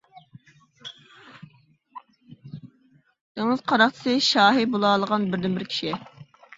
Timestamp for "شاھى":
4.33-4.69